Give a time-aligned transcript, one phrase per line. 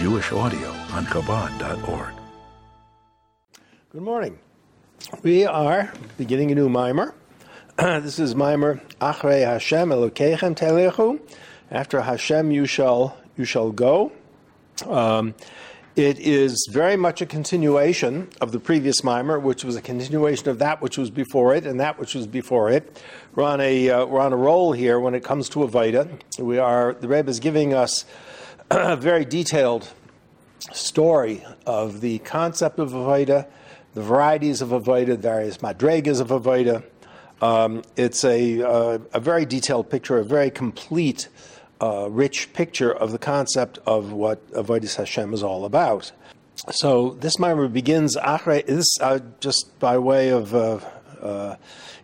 [0.00, 2.14] Jewish audio on Chabad.org.
[3.92, 4.38] Good morning.
[5.22, 7.14] We are beginning a new mimer.
[7.76, 11.20] this is mimer Achrei Hashem Telechu.
[11.70, 14.10] After Hashem you shall you shall go.
[14.86, 15.34] Um,
[15.96, 20.60] it is very much a continuation of the previous mimer, which was a continuation of
[20.60, 23.02] that which was before it and that which was before it.
[23.34, 26.38] We're on a uh, we're on a roll here when it comes to Avodah.
[26.38, 28.06] We are the Rebbe is giving us
[28.70, 29.88] a very detailed
[30.72, 33.46] story of the concept of Avodah,
[33.94, 36.82] the varieties of Avodah, various madrigas of Avodah.
[37.42, 41.28] Um, it's a, uh, a very detailed picture, a very complete
[41.80, 46.12] uh, rich picture of the concept of what Avodah Hashem is all about.
[46.70, 50.80] So this mimer begins this uh, just by way of uh,
[51.22, 51.56] uh,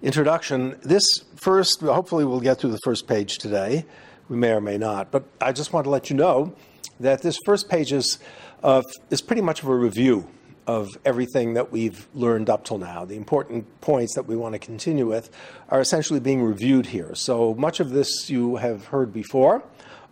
[0.03, 0.79] introduction.
[0.83, 1.05] This
[1.37, 3.85] first, hopefully, we'll get through the first page today.
[4.29, 6.55] We may or may not, but I just want to let you know
[7.01, 8.19] that this first page is
[8.67, 10.29] uh, is pretty much of a review
[10.67, 13.05] of everything that we've learned up till now.
[13.05, 15.31] The important points that we want to continue with
[15.69, 17.15] are essentially being reviewed here.
[17.15, 19.63] So much of this you have heard before,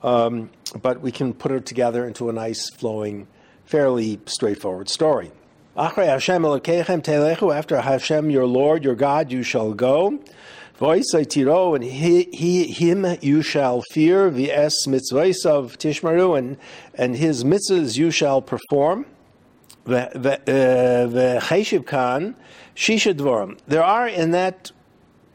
[0.05, 3.27] um, but we can put it together into a nice, flowing,
[3.65, 5.33] fairly straightforward story.
[5.77, 10.21] After Hashem, your Lord, your God, you shall go.
[10.79, 14.31] Tiro, and he, he, him you shall fear.
[14.31, 16.57] V'es mitzvahs of Tishmaru, and
[16.95, 19.07] and his mitzvahs you shall perform.
[19.87, 22.37] V'cheshiv uh, kan
[22.75, 23.59] shisha dvorim.
[23.69, 24.73] There are in that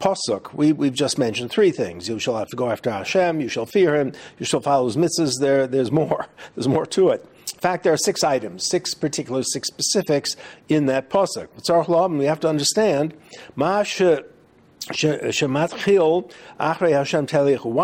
[0.02, 2.10] pasuk we we've just mentioned three things.
[2.10, 3.40] You shall have to go after Hashem.
[3.40, 4.14] You shall fear Him.
[4.40, 5.40] You shall follow His mitzvahs.
[5.40, 6.26] There, there's more.
[6.56, 7.26] There's more to it.
[7.54, 10.36] In fact, there are six items, six particular, six specifics
[10.70, 11.48] in that pasuk.
[12.18, 13.14] We have to understand.
[14.88, 14.96] Why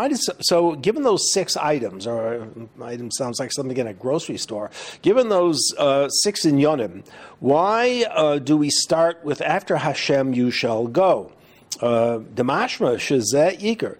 [0.07, 0.75] does so?
[0.75, 2.47] Given those six items, or
[2.81, 4.71] item sounds like something in a grocery store.
[5.01, 7.05] Given those uh, six in Yonim,
[7.39, 11.31] why uh, do we start with after Hashem you shall go?
[11.81, 13.97] Uh, Demashma shezeh iker.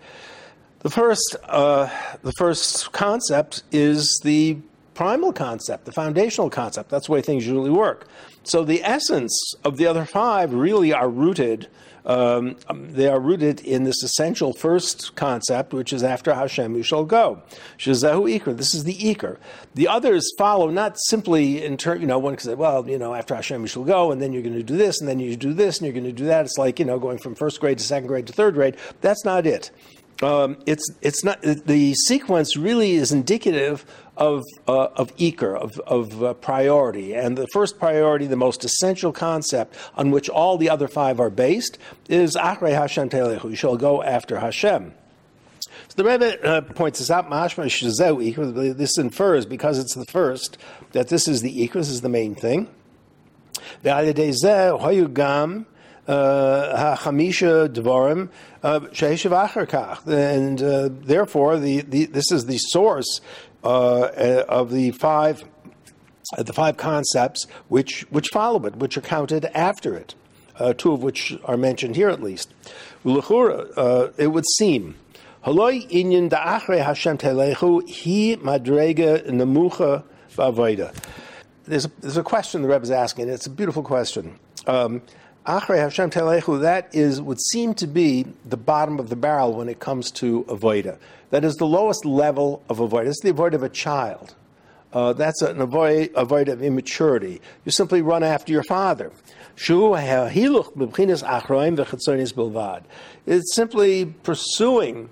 [0.79, 1.89] The first, uh,
[2.21, 4.57] the first concept is the
[4.93, 6.89] primal concept, the foundational concept.
[6.89, 8.07] That's the way things usually work.
[8.43, 11.67] So the essence of the other five really are rooted
[12.05, 17.03] um, they are rooted in this essential first concept, which is after Hashem you shall
[17.03, 17.41] go.
[17.77, 18.55] Shazahu Iker.
[18.55, 19.37] This is the Iker.
[19.73, 23.13] The others follow not simply in turn, you know, one can say, well, you know,
[23.13, 25.35] after Hashem you shall go, and then you're going to do this, and then you
[25.35, 26.45] do this, and you're going to do that.
[26.45, 28.77] It's like, you know, going from first grade to second grade to third grade.
[29.01, 29.71] That's not it.
[30.23, 33.85] Um, it's it's not the sequence really is indicative
[34.17, 37.13] of, uh, of Iker, of, of uh, priority.
[37.13, 41.29] And the first priority, the most essential concept on which all the other five are
[41.29, 41.77] based,
[42.07, 43.49] is Achrei Hashem Telechu.
[43.49, 44.93] You shall go after Hashem.
[45.59, 50.57] So the Rebbe uh, points this out, Mashma Shazeu This infers, because it's the first,
[50.93, 52.69] that this is the Iker, this is the main thing.
[53.83, 55.65] Hoyugam
[56.07, 58.29] hachamisha dvarim
[58.63, 63.21] sheishav and uh, therefore the, the, this is the source
[63.63, 65.43] uh, of the five
[66.37, 70.15] uh, the five concepts which which follow it, which are counted after it.
[70.57, 72.53] Uh, two of which are mentioned here at least.
[73.05, 74.95] Uh, it would seem.
[75.45, 80.03] Haloi inyan da'achre Hashem telechu hi madrega nemucha
[80.35, 80.95] ba'avoida.
[81.65, 83.27] There's a, there's a question the Rebbe is asking.
[83.27, 84.39] It's a beautiful question.
[84.65, 85.01] Um,
[85.45, 89.69] Achrei Hashem Telechu, that is, would seem to be the bottom of the barrel when
[89.69, 90.97] it comes to avoida.
[91.29, 93.07] That is the lowest level of avoida.
[93.07, 94.33] It's the avoid of a child.
[94.91, 97.41] Uh, that's an avoid, avoid of immaturity.
[97.63, 99.11] You simply run after your father.
[103.27, 105.09] It's simply pursuing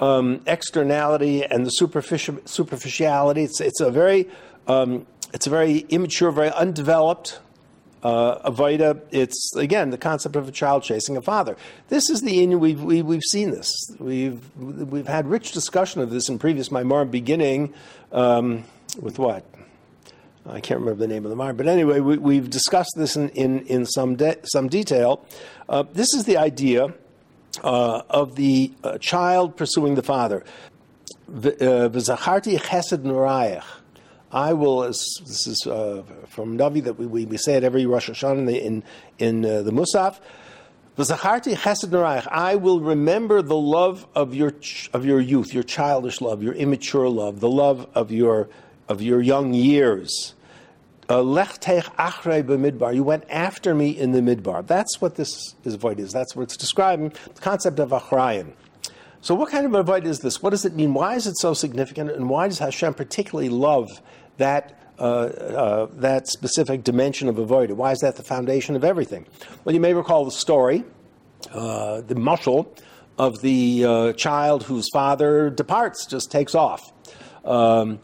[0.00, 3.44] um, externality and the superficial, superficiality.
[3.44, 4.28] It's, it's a very
[4.66, 7.40] um, it's a very immature, very undeveloped
[8.06, 11.56] uh, Avoida, it's again the concept of a child chasing a father.
[11.88, 13.72] This is the inyan we've, we, have we have seen this.
[13.98, 17.74] We've we've had rich discussion of this in previous Maimar, beginning
[18.12, 18.62] um,
[19.00, 19.44] with what
[20.46, 23.28] I can't remember the name of the Maimar, but anyway, we, have discussed this in
[23.30, 25.26] in, in some de- some detail.
[25.68, 26.94] Uh, this is the idea
[27.64, 30.44] uh, of the uh, child pursuing the father.
[31.28, 33.64] V'zacharti chesed nurayach.
[34.32, 38.38] I will, this is uh, from Navi that we, we, say it every Rosh Hashanah
[38.38, 38.82] in the,
[39.18, 40.18] in, uh, the Musaf.
[40.98, 44.54] I will remember the love of your
[44.94, 48.48] of your youth, your childish love, your immature love, the love of your
[48.88, 50.34] of your young years.
[51.08, 54.66] Uh, you went after me in the midbar.
[54.66, 56.12] That's what this is avoid is.
[56.12, 57.10] That's what it's describing.
[57.34, 58.54] The concept of achrayim.
[59.26, 60.40] So, what kind of avoid is this?
[60.40, 60.94] What does it mean?
[60.94, 62.12] Why is it so significant?
[62.12, 64.00] And why does Hashem particularly love
[64.36, 67.76] that uh, uh, that specific dimension of avoided.
[67.76, 69.26] Why is that the foundation of everything?
[69.64, 70.84] Well, you may recall the story,
[71.52, 72.68] uh, the mushal
[73.18, 76.92] of the uh, child whose father departs, just takes off.
[77.44, 77.98] Um,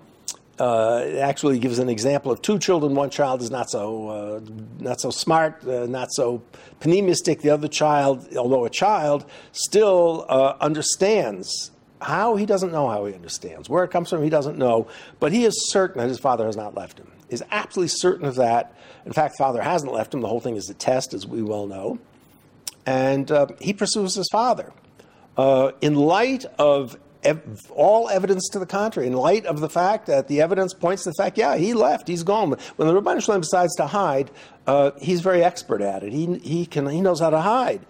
[0.62, 2.94] uh, it actually gives an example of two children.
[2.94, 4.40] One child is not so uh,
[4.78, 6.44] not so smart, uh, not so
[6.80, 7.40] pneumistic.
[7.40, 13.12] The other child, although a child, still uh, understands how he doesn't know how he
[13.12, 13.68] understands.
[13.68, 14.86] Where it comes from, he doesn't know.
[15.18, 17.10] But he is certain that his father has not left him.
[17.28, 18.72] He's absolutely certain of that.
[19.04, 20.20] In fact, father hasn't left him.
[20.20, 21.98] The whole thing is a test, as we well know.
[22.86, 24.72] And uh, he pursues his father.
[25.36, 26.96] Uh, in light of
[27.70, 31.10] all evidence to the contrary, in light of the fact that the evidence points to
[31.10, 32.50] the fact, yeah, he left, he's gone.
[32.76, 34.30] When the Ribbono Shel Olam decides to hide,
[34.66, 36.12] uh, he's very expert at it.
[36.12, 37.80] He, he, can, he knows how to hide.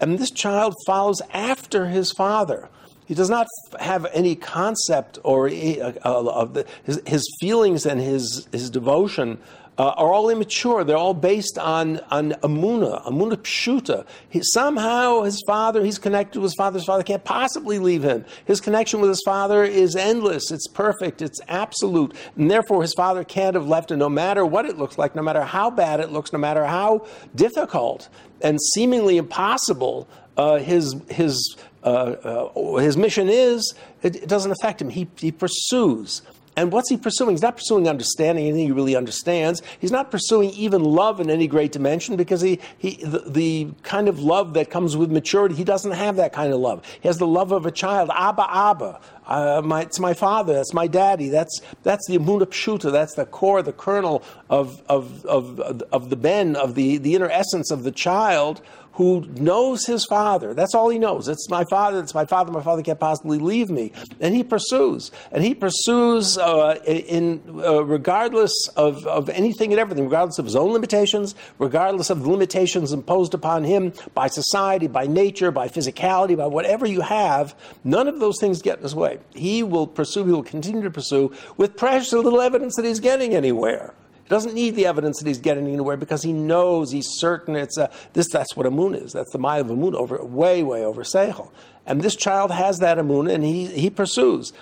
[0.00, 2.68] And this child follows after his father.
[3.04, 3.46] He does not
[3.80, 9.38] have any concept or uh, of the, his, his, feelings and his, his devotion
[9.78, 10.84] uh, are all immature.
[10.84, 14.06] They're all based on, on Amuna, Amuna Pshuta.
[14.28, 16.80] He, somehow his father, he's connected with his father.
[16.80, 18.24] Father can't possibly leave him.
[18.44, 20.50] His connection with his father is endless.
[20.50, 21.22] It's perfect.
[21.22, 22.14] It's absolute.
[22.36, 25.22] And therefore, his father can't have left him no matter what it looks like, no
[25.22, 28.08] matter how bad it looks, no matter how difficult
[28.42, 34.80] and seemingly impossible uh, his, his, uh, uh, his mission is, it, it doesn't affect
[34.80, 34.90] him.
[34.90, 36.22] He, he pursues.
[36.54, 37.30] And what's he pursuing?
[37.30, 39.62] He's not pursuing understanding anything he really understands.
[39.78, 44.08] He's not pursuing even love in any great dimension because he, he the, the, kind
[44.08, 46.84] of love that comes with maturity, he doesn't have that kind of love.
[47.00, 48.10] He has the love of a child.
[48.12, 49.00] Abba, Abba.
[49.26, 50.52] Uh, my, it's my father.
[50.52, 51.28] That's my daddy.
[51.30, 52.92] That's, that's the Amuna Pshuta.
[52.92, 57.30] That's the core, the kernel of, of, of, of the Ben, of the, the inner
[57.30, 58.60] essence of the child
[58.94, 60.54] who knows his father.
[60.54, 61.28] That's all he knows.
[61.28, 62.00] It's my father.
[62.00, 62.52] It's my father.
[62.52, 63.92] My father can't possibly leave me.
[64.20, 65.10] And he pursues.
[65.30, 70.56] And he pursues uh, in uh, regardless of, of anything and everything, regardless of his
[70.56, 76.36] own limitations, regardless of the limitations imposed upon him by society, by nature, by physicality,
[76.36, 77.54] by whatever you have.
[77.84, 79.18] None of those things get in his way.
[79.34, 80.24] He will pursue.
[80.24, 83.94] He will continue to pursue with precious little evidence that he's getting anywhere.
[84.32, 87.90] Doesn't need the evidence that he's getting anywhere because he knows, he's certain it's a,
[88.14, 89.12] this, that's what a moon is.
[89.12, 91.50] That's the Maya of Amun over, way, way over Seichel.
[91.84, 94.54] And this child has that Amun and he, he pursues.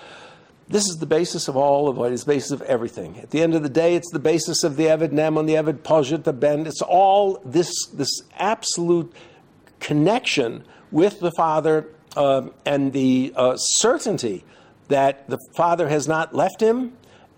[0.67, 3.17] This is the basis of all of what is the basis of everything.
[3.19, 5.83] At the end of the day, it's the basis of the Eved Neman, the Eved
[5.83, 6.67] Poshut, the Ben.
[6.67, 9.13] It's all this, this absolute
[9.79, 11.87] connection with the Father
[12.17, 14.43] uh, and the uh, certainty
[14.89, 16.91] that the Father has not left him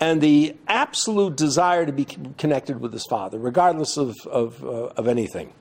[0.04, 5.08] and the absolute desire to be connected with his father, regardless of, of, uh, of
[5.08, 5.54] anything.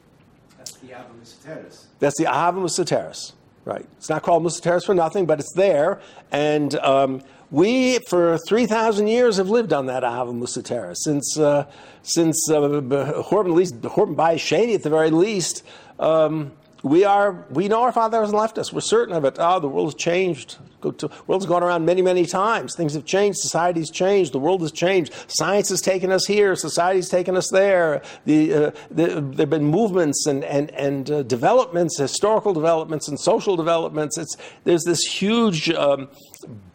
[0.59, 1.85] That's the Ava Musateris.
[2.01, 3.35] That's the Ava Musateris,
[3.65, 3.87] right.
[3.99, 6.01] It's not called Musateris for nothing, but it's there.
[6.33, 7.23] And um,
[7.53, 10.97] we, for 3,000 years, have lived on that Ava Musateris.
[10.97, 11.71] Since, uh,
[12.03, 15.63] since uh, Horban, at least, Horban by Shani at the very least,
[16.01, 16.51] um,
[16.83, 19.69] we are we know our father hasn't left us we're certain of it oh the
[19.69, 22.75] world has changed the world's gone around many many times.
[22.77, 23.39] Things have changed.
[23.39, 24.33] Society's changed.
[24.33, 25.15] The world has changed.
[25.29, 26.55] Science has taken us here.
[26.57, 28.03] Society's taken us there.
[28.25, 33.19] The, uh, the there have been movements and and and uh, developments historical developments and
[33.19, 34.19] social developments.
[34.19, 36.09] It's there's this huge um,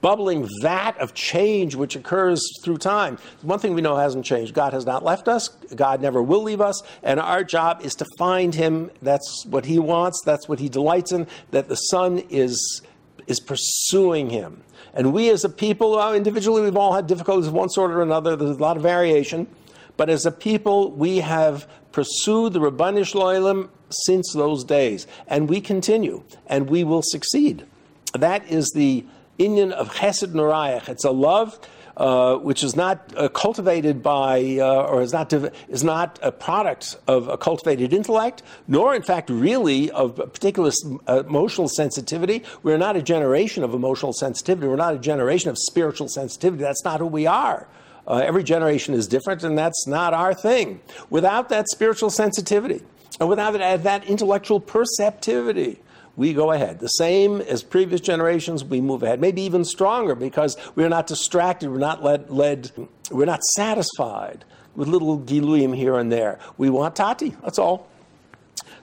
[0.02, 3.18] bubbling vat of change which occurs through time.
[3.42, 4.54] One thing we know hasn't changed.
[4.54, 8.06] God has not left us, God never will leave us, and our job is to
[8.18, 8.92] find Him.
[9.02, 12.82] That's what He wants, that's what He delights in, that the Son is,
[13.28, 14.64] is pursuing Him.
[14.94, 18.36] And we as a people, individually, we've all had difficulties of one sort or another,
[18.36, 19.48] there's a lot of variation.
[19.96, 25.50] But as a people, we have pursued the Ribbono Shel Olam since those days, and
[25.50, 27.66] we continue, and we will succeed.
[28.14, 29.06] That is the
[29.40, 30.90] Inyan of Chesed Norayach.
[30.90, 31.60] It's a love
[31.98, 36.96] uh, which is not uh, cultivated by, uh, or is not, is not a product
[37.08, 40.72] of a cultivated intellect, nor, in fact, really of a particular
[41.08, 42.44] uh, emotional sensitivity.
[42.62, 44.68] We're not a generation of emotional sensitivity.
[44.68, 46.62] We're not a generation of spiritual sensitivity.
[46.62, 47.68] That's not who we are.
[48.08, 50.80] Every generation is different, and that's not our thing.
[51.10, 52.82] Without that spiritual sensitivity,
[53.20, 55.82] and without that, that intellectual perceptivity,
[56.18, 56.80] we go ahead.
[56.80, 59.22] The same as previous generations, we move ahead.
[59.22, 62.72] Maybe even stronger because we're not distracted, we're not led, led
[63.12, 64.44] we're not satisfied
[64.76, 66.40] with little giluyim here and there.
[66.58, 67.88] We want tati, that's all.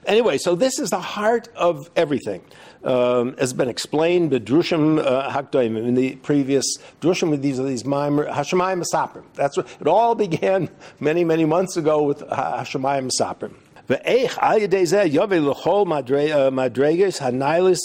[0.05, 2.41] Anyway, so this is the heart of everything.
[2.83, 7.31] Um, has been explained by Drushim uh, in the previous Drushim.
[7.31, 9.23] With these are these Hashemayim Masaprim.
[9.33, 13.55] That's what it all began many many months ago with Hashemayim Masaprim.
[13.87, 17.79] Ve'ech al yedei zeh l'chol madreges hanailis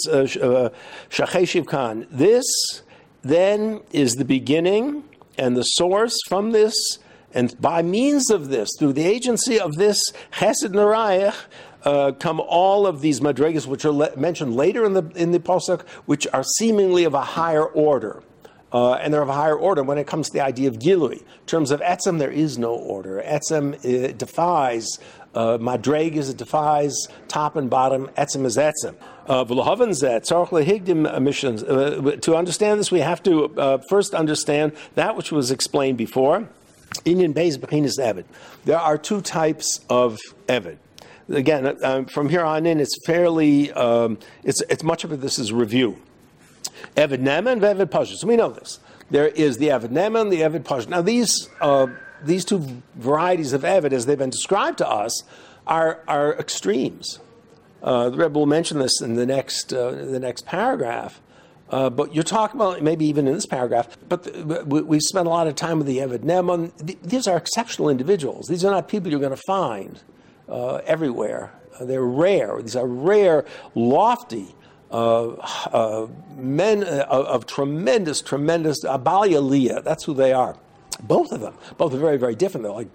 [1.09, 2.07] shacheshiv kan.
[2.09, 2.45] This
[3.21, 5.03] then is the beginning
[5.37, 6.73] and the source from this
[7.33, 10.01] And by means of this, through the agency of this
[10.33, 11.35] Chesed Narayach,
[11.83, 15.39] uh, come all of these madrigas, which are le- mentioned later in the in the
[15.39, 18.21] posuk, which are seemingly of a higher order.
[18.73, 21.19] Uh, and they're of a higher order when it comes to the idea of gilui.
[21.19, 23.21] In terms of etzem, there is no order.
[23.25, 24.87] Etzem uh, defies
[25.33, 28.07] uh, madregas, it defies top and bottom.
[28.17, 28.95] Etzem is etzem.
[29.27, 29.41] Uh,
[31.71, 36.49] uh, to understand this, we have to uh, first understand that which was explained before.
[37.05, 38.25] Inyan Beis Bechinas Evid.
[38.65, 40.77] There are two types of Evid.
[41.29, 45.53] Again, um, from here on in, it's fairly, um, it's, it's much of this is
[45.53, 45.97] review.
[46.97, 48.17] Evid Neman and Evid Pashut.
[48.17, 48.79] So we know this.
[49.09, 50.89] There is the Evid Neman and the Evid Pashut.
[50.89, 51.87] Now, these, uh,
[52.23, 55.23] these two varieties of Evid, as they've been described to us,
[55.67, 57.19] are, are extremes.
[57.83, 61.21] Uh, the Rebbe will mention this in the next, uh, the next paragraph.
[61.69, 63.97] Uh, but you're talking about maybe even in this paragraph.
[64.09, 66.71] But the, we, we spent a lot of time with the Evid Neman.
[67.01, 68.47] These are exceptional individuals.
[68.47, 70.01] These are not people you're going to find
[70.49, 71.53] uh, everywhere.
[71.79, 72.61] Uh, they're rare.
[72.61, 74.53] These are rare, lofty
[74.91, 75.29] uh,
[75.71, 80.57] uh, men of tremendous, tremendous abalia That's who they are.
[81.03, 81.55] Both of them.
[81.77, 82.63] Both are very, very different.
[82.63, 82.89] They're like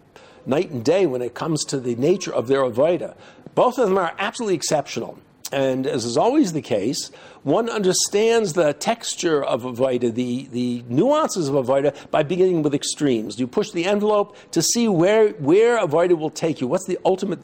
[0.46, 3.16] night and day when it comes to the nature of their avoida.
[3.54, 5.18] Both of them are absolutely exceptional.
[5.52, 7.10] And as is always the case,
[7.44, 13.38] one understands the texture of Avoida, the, the nuances of Avoida, by beginning with extremes.
[13.38, 16.66] You push the envelope to see where, where Avoida will take you.
[16.66, 17.38] What's the ultimate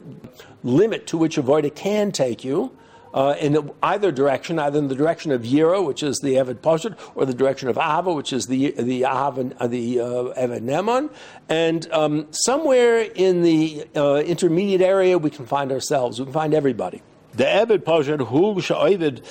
[0.63, 2.77] limit to which Avoida can take you?
[3.13, 6.97] Uh, in either direction, either in the direction of Yira, which is the Evid Poshet,
[7.13, 11.11] or the direction of Ava, which is the the Av, uh, the uh, Evid Neman,
[11.47, 16.19] and um, somewhere in the uh, intermediate area, we can find ourselves.
[16.19, 17.03] We can find everybody.
[17.33, 19.23] The Evid Poshet, who Sha'ovid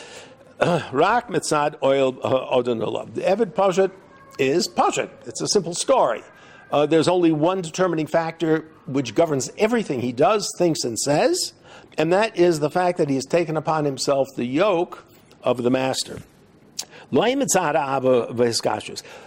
[0.93, 3.91] Rak Mitzad Oil uh, The Evid Poshet
[4.39, 5.11] is Poshet.
[5.27, 6.23] It's a simple story.
[6.71, 11.53] Uh, there's only one determining factor which governs everything he does, thinks, and says,
[11.99, 15.05] and that is the fact that he has taken upon himself the yoke
[15.43, 16.23] of the master.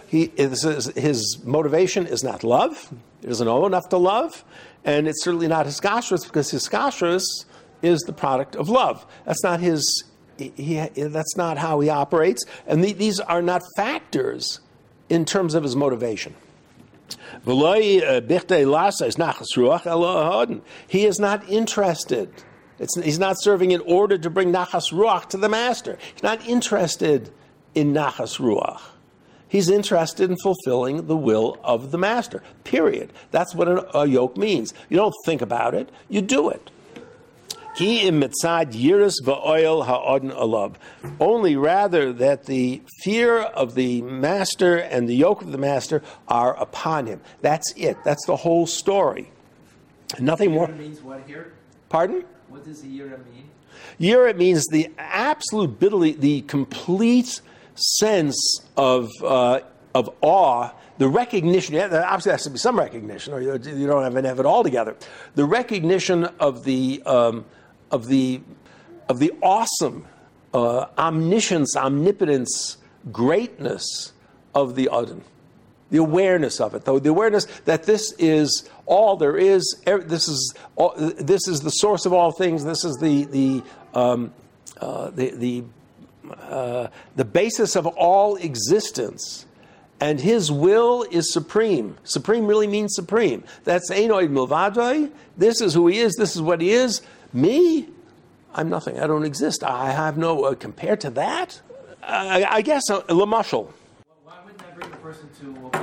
[0.08, 2.92] He, his motivation is not love.
[3.20, 4.44] He doesn't know enough to love.
[4.84, 7.22] And it's certainly not his kashrus because his kashrus
[7.82, 9.06] is the product of love.
[9.24, 10.04] That's not his.
[10.38, 14.60] He, that's not how he operates, and the, these are not factors
[15.08, 16.34] in terms of his motivation.
[19.86, 20.46] Uh,
[20.86, 22.28] he is not interested.
[22.78, 25.98] It's, he's not serving in order to bring nachas ruach to the master.
[26.12, 27.30] He's not interested
[27.74, 28.80] in nachas ruach.
[29.48, 32.42] He's interested in fulfilling the will of the master.
[32.64, 33.12] Period.
[33.30, 34.74] That's what a yoke means.
[34.88, 36.70] You don't think about it; you do it.
[37.76, 40.74] Ki im mitzad yiris va'oil ha'odin alav.
[41.20, 46.56] Only rather that the fear of the master and the yoke of the master are
[46.56, 47.20] upon him.
[47.42, 47.98] That's it.
[48.02, 49.30] That's the whole story.
[50.18, 50.68] Nothing more.
[50.68, 51.52] means what here?
[51.88, 52.24] Pardon?
[52.48, 53.50] What does yira mean?
[54.00, 57.40] Yira means the absolute bitterly, the complete
[57.74, 59.60] sense of uh,
[59.94, 64.02] of awe the recognition, yeah, obviously there has to be some recognition, or you, don't
[64.02, 64.96] have, have it all together.
[65.34, 67.44] The recognition of the um,
[67.90, 68.40] of the,
[69.08, 70.06] of the awesome
[70.54, 72.78] uh, omniscience, omnipotence,
[73.12, 74.12] greatness
[74.54, 75.22] of the Adon.
[75.90, 79.80] The awareness of it, though, the awareness that this is all there is.
[79.84, 82.64] This is all, this is the source of all things.
[82.64, 83.62] This is the the
[83.94, 84.32] um,
[84.80, 85.64] uh, the the,
[86.40, 89.46] uh, the basis of all existence
[90.00, 91.96] and his will is supreme.
[92.04, 93.44] Supreme really means supreme.
[93.64, 95.10] That's Enoid Milvadai.
[95.36, 96.14] This is who he is.
[96.16, 97.02] This is what he is.
[97.32, 97.88] Me,
[98.54, 98.98] I'm nothing.
[99.00, 99.64] I don't exist.
[99.64, 101.60] I have no, uh, compared to that,
[102.02, 103.72] I, I guess, uh, Lamashal.
[105.02, 105.75] Person to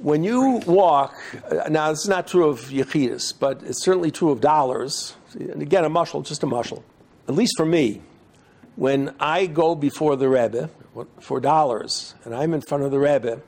[0.00, 1.14] When you walk,
[1.50, 5.14] uh, now this is not true of yechidus, but it's certainly true of dollars.
[5.38, 6.82] And again, a mushal, just a mushal.
[7.28, 8.02] At least for me,
[8.76, 10.70] when I go before the Rebbe
[11.20, 13.42] for dollars and I'm in front of the Rebbe,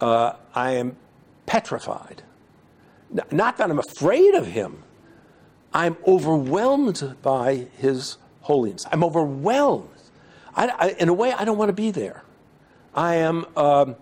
[0.00, 0.96] uh, I am
[1.46, 2.22] petrified.
[3.32, 4.82] Not that I'm afraid of him,
[5.72, 8.86] I'm overwhelmed by His holiness.
[8.90, 9.88] I'm overwhelmed.
[10.54, 12.22] I, I, in a way, I don't want to be there.
[12.98, 13.46] I am.
[13.56, 13.94] Um,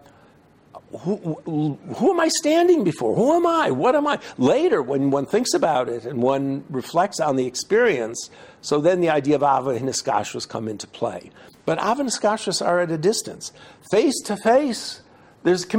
[1.00, 3.14] who, who, am I standing before?
[3.14, 3.70] Who am I?
[3.70, 4.18] What am I?
[4.38, 8.30] Later, when one thinks about it and one reflects on the experience,
[8.62, 11.30] so then the idea of Ava and Iskashras come into play.
[11.66, 13.52] But Ava and are at a distance.
[13.90, 15.02] Face to face,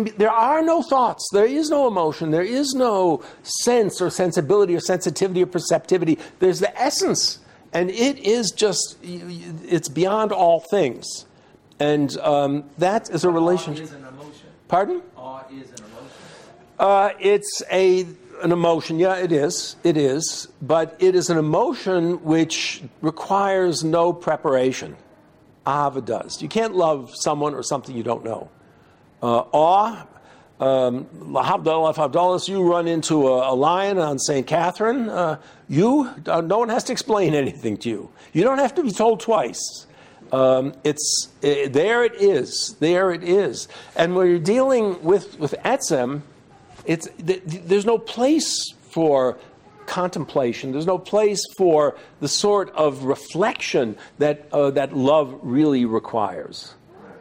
[0.04, 1.28] be, there are no thoughts.
[1.34, 2.30] There is no emotion.
[2.30, 6.20] There is no sense or sensibility or sensitivity or perceptivity.
[6.38, 7.40] There's the essence.
[7.74, 11.27] And it is just, it's beyond all things.
[11.80, 13.86] And um, that is a relationship.
[13.86, 14.48] Is an emotion.
[14.68, 15.02] Pardon?
[15.16, 16.18] Awe is an emotion.
[16.80, 18.08] Uh, it's a
[18.42, 19.00] an emotion.
[19.00, 19.76] Yeah, it is.
[19.84, 24.96] It is, but it is an emotion which requires no preparation.
[25.66, 26.42] Ahava does.
[26.42, 28.50] You can't love someone or something you don't know.
[29.22, 30.08] Uh, awe.
[30.60, 31.08] Um,
[32.48, 34.48] you run into a, a lion on St.
[34.48, 38.10] Catherine, uh, you, uh, no one has to explain anything to you.
[38.34, 39.86] You don't have to be told twice.
[40.32, 42.04] Um, it's uh, there.
[42.04, 43.12] It is there.
[43.12, 43.68] It is.
[43.96, 46.22] And when you're dealing with with etzem,
[46.86, 49.38] it's th- th- there's no place for
[49.86, 50.72] contemplation.
[50.72, 56.74] There's no place for the sort of reflection that uh, that love really requires.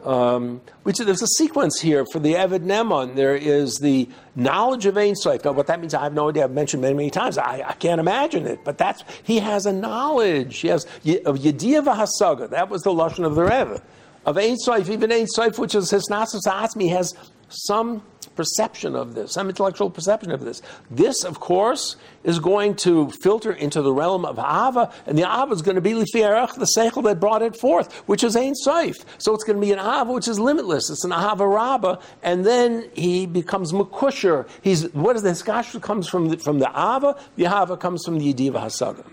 [0.06, 3.16] Um, which there's a sequence here for the Eved Neman.
[3.16, 5.44] There is the knowledge of Ein Sof.
[5.44, 6.44] Now, what that means, I have no idea.
[6.44, 7.38] I've mentioned many, many times.
[7.38, 8.60] I, I can't imagine it.
[8.64, 10.58] But that's he has a knowledge.
[10.58, 12.48] He has of Yediyah Hasaga.
[12.50, 13.82] That was the lashon of the Rebbe
[14.26, 14.90] of Ein Sof.
[14.90, 16.42] Even Ein Sof, which is his Nasus
[16.90, 17.14] has
[17.49, 18.02] some
[18.35, 20.61] perception of this, some intellectual perception of this.
[20.90, 25.52] This, of course, is going to filter into the realm of Ava, and the Ava
[25.52, 28.97] is going to be Lifierach, the Seichel that brought it forth, which is Ein Sof.
[29.18, 30.90] So it's going to be an Ava which is limitless.
[30.90, 34.47] It's an Ava Rabba, and then he becomes Makusher.
[34.61, 38.18] He's, what is the Hiskash comes from the, from the Ava, the Ava comes from
[38.18, 39.04] the Yediyah Hasaga.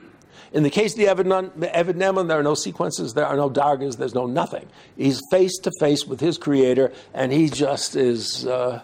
[0.54, 3.98] In the case of the Eved Neman, there are no sequences, there are no dargas,
[3.98, 4.68] there's no nothing.
[4.96, 8.84] He's face to face with his creator, and he just is uh,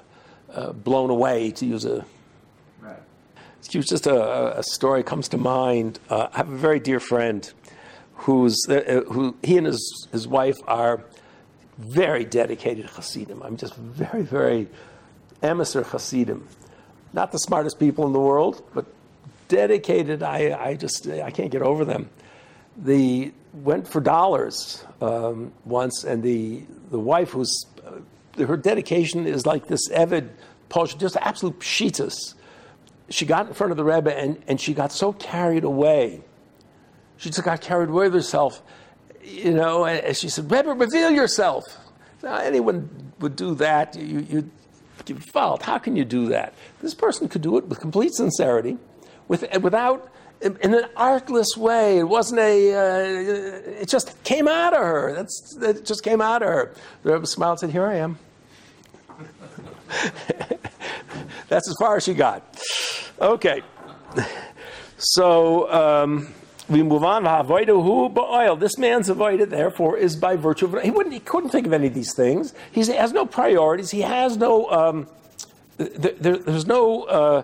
[0.52, 2.04] uh, blown away, to use a.
[2.82, 2.98] Right.
[3.60, 6.00] It's just a, a story comes to mind.
[6.10, 7.52] Uh, I have a very dear friend
[8.16, 11.04] who's, uh, who he and his, his wife are
[11.78, 13.44] very dedicated Hasidim.
[13.44, 14.68] I'm just very, very
[15.44, 16.48] emissary Hasidim.
[17.14, 18.88] Not the smartest people in the world, but
[19.50, 20.24] dedicated.
[20.24, 22.10] I, I just I can't get over them.
[22.78, 29.46] The went for dollars um, once, and the the wife who's uh, her dedication is
[29.46, 30.30] like this Evid
[30.70, 32.36] Posh, just absolute pshitas.
[33.10, 36.22] She got in front of the Rebbe and, and she got so carried away.
[37.18, 38.62] She just got carried away with herself,
[39.24, 39.86] you know.
[39.86, 41.64] And she said, "Rebbe, reveal yourself."
[42.22, 43.96] Now, anyone would do that.
[43.96, 44.52] You, you,
[45.08, 45.64] you fault.
[45.64, 46.54] How can you do that?
[46.82, 48.78] This person could do it with complete sincerity
[49.30, 50.12] with, without
[50.42, 52.00] in an artless way.
[52.00, 52.74] It wasn't a.
[52.74, 55.14] Uh, it just came out of her.
[55.16, 56.74] That's it just came out of her.
[57.04, 58.18] The Rebbe smiled and said, "Here I am."
[61.48, 62.62] That's as far as she got.
[63.20, 63.62] Okay,
[64.98, 65.72] so.
[65.72, 66.34] Um,
[66.70, 67.24] we move on.
[68.60, 71.14] This man's avoided, therefore, is by virtue of he wouldn't.
[71.14, 72.54] He couldn't think of any of these things.
[72.72, 73.90] He has no priorities.
[73.90, 74.70] He has no.
[74.70, 75.08] Um,
[75.78, 77.06] there, there's no.
[77.06, 77.42] Uh,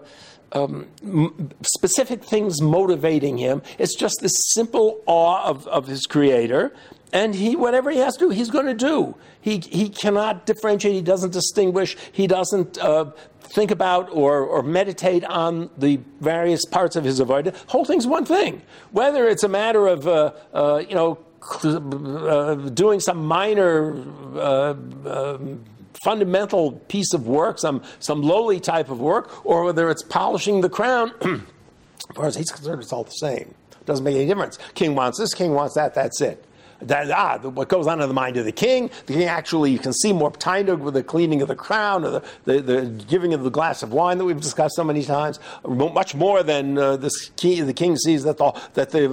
[0.55, 3.61] um, specific things motivating him.
[3.77, 6.73] It's just this simple awe of, of his creator.
[7.13, 9.15] And he, whatever he has to do, he's going to do.
[9.39, 10.95] He, he cannot differentiate.
[10.95, 11.95] He doesn't distinguish.
[12.11, 17.63] He doesn't uh, think about or, or meditate on the various parts of his avoidance.
[17.67, 18.61] Whole thing's one thing.
[18.91, 21.19] Whether it's a matter of, uh, uh, you know,
[21.63, 23.95] uh, doing some minor
[24.35, 24.71] uh,
[25.05, 25.63] um,
[26.05, 30.69] fundamental piece of work, some, some lowly type of work, or whether it's polishing the
[30.69, 33.55] crown, as far as he's concerned, it's all the same.
[33.71, 34.59] It doesn't make any difference.
[34.75, 36.45] King wants this, king wants that, that's it.
[36.81, 38.89] That, ah, what goes on in the mind of the king.
[39.05, 42.09] The king actually, you can see more tainug with the cleaning of the crown or
[42.09, 45.39] the, the, the, giving of the glass of wine that we've discussed so many times.
[45.65, 49.07] Much more than uh, this king, the king sees that the, that, the,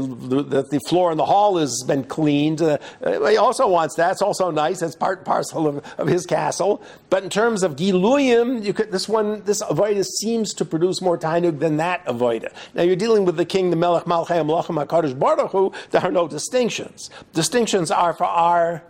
[0.49, 2.61] that the floor in the hall has been cleaned.
[2.61, 4.13] Uh, he also wants that.
[4.13, 4.83] It's also nice.
[4.83, 6.83] It's part and parcel of, of his castle.
[7.11, 11.17] But in terms of giluyim, you could, this one, this avoida seems to produce more
[11.17, 12.53] tainug than that avoida.
[12.75, 15.73] Now you're dealing with the king, the melech malchei malachim hakadosh baruch Hu.
[15.91, 17.11] There are no distinctions.
[17.53, 18.83] Distinctions are for our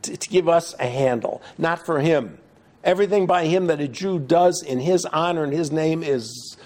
[0.00, 2.38] to, to give us a handle, not for him.
[2.82, 6.56] Everything by him that a Jew does in his honor and his name is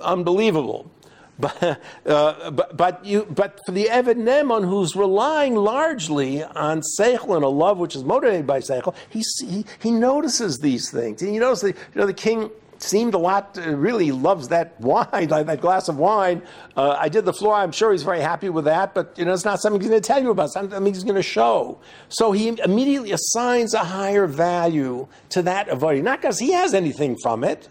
[0.00, 0.88] unbelievable.
[1.38, 7.34] But, uh, but, but, you, but for the Eved Neman, who's relying largely on Seichel
[7.34, 11.20] and a love which is motivated by Seichel, he, he, he notices these things.
[11.22, 12.50] And you notice that you know, the king
[12.82, 16.42] seemed a lot, uh, really loves that wine, that glass of wine.
[16.76, 17.54] Uh, I did the floor.
[17.54, 20.00] I'm sure he's very happy with that, but you know, it's not something he's going
[20.00, 20.50] to tell you about.
[20.50, 21.80] Something he's going to show.
[22.08, 27.16] So he immediately assigns a higher value to that avoiding, not because he has anything
[27.22, 27.68] from it.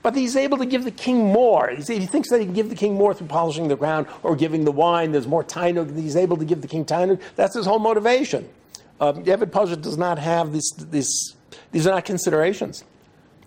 [0.00, 1.70] But he's able to give the king more.
[1.70, 4.64] He thinks that he can give the king more through polishing the ground or giving
[4.64, 5.10] the wine.
[5.10, 5.96] There's more tainug.
[5.96, 7.20] He's able to give the king tainug.
[7.34, 8.48] That's his whole motivation.
[9.00, 11.34] Um, Eved Poshut does not have these, these,
[11.72, 12.84] these are not considerations.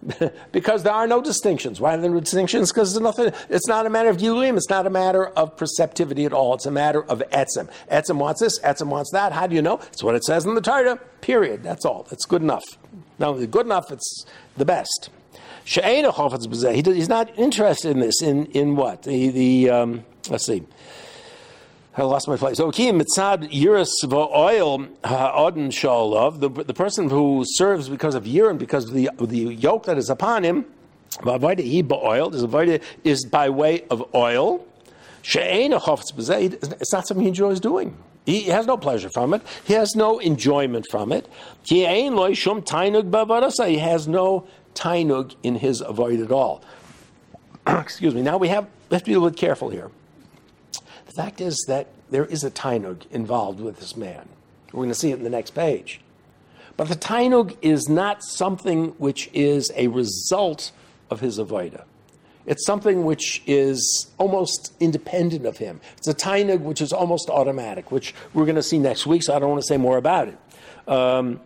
[0.51, 1.79] because there are no distinctions.
[1.79, 2.71] Why are there no distinctions?
[2.71, 6.25] Because it's, nothing, it's not a matter of giluyim, it's not a matter of perceptivity
[6.25, 6.55] at all.
[6.55, 7.69] It's a matter of Etzem.
[7.91, 9.31] Etzem wants this, Etzem wants that.
[9.31, 9.79] How do you know?
[9.91, 11.63] It's what it says in the Torah, period.
[11.63, 12.07] That's all.
[12.09, 12.65] That's good enough.
[13.19, 14.25] Only good enough, it's
[14.57, 15.09] the best.
[15.63, 18.21] He's not interested in this.
[18.21, 20.63] In in what the the um, let's see.
[21.97, 22.59] I lost my place.
[22.59, 26.39] Okay, mitzad yiras oil ha'odin shalov.
[26.39, 30.09] The the person who serves because of yirin, because of the the yoke that is
[30.09, 30.65] upon him.
[31.19, 32.33] He ba'oil.
[32.33, 34.65] Is avoda is by way of oil.
[35.23, 37.97] It's not something he enjoys doing.
[38.25, 39.41] He has no pleasure from it.
[39.65, 41.27] He has no enjoyment from it.
[41.63, 42.09] He has
[44.07, 46.63] no tainug in his avoid at all.
[47.67, 48.21] Excuse me.
[48.21, 49.91] Now we have to be a little bit careful here.
[51.11, 54.29] The fact is that there is a tainug involved with this man.
[54.71, 55.99] We're going to see it in the next page.
[56.77, 60.71] But the tainug is not something which is a result
[61.09, 61.83] of his avoida.
[62.45, 65.81] It's something which is almost independent of him.
[65.97, 69.35] It's a tainug which is almost automatic, which we're going to see next week, so
[69.35, 70.37] I don't want to say more about it.
[70.87, 71.41] Um,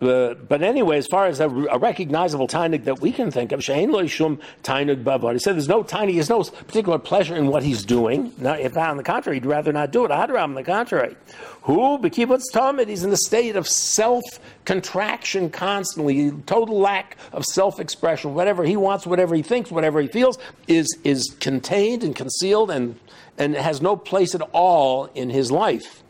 [0.00, 3.60] uh, but anyway, as far as a, a recognizable tainug that we can think of,
[3.60, 5.34] Shein lo shum tainug bavad.
[5.34, 8.32] He said there's no tiny, there's no particular pleasure in what he's doing.
[8.38, 10.10] Not, if not on the contrary, he'd rather not do it.
[10.10, 11.16] Adram, on the contrary.
[11.62, 11.98] Who?
[11.98, 14.22] Bekibutz Talmud, he's in a state of self
[14.64, 18.32] contraction constantly, total lack of self expression.
[18.34, 22.98] Whatever he wants, whatever he thinks, whatever he feels is, is contained and concealed and,
[23.36, 26.02] and has no place at all in his life.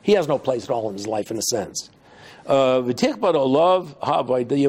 [0.00, 1.90] He has no place at all in his life, in a sense.
[2.46, 4.48] Uh, V'tichbad olav ha'avoid.
[4.48, 4.64] The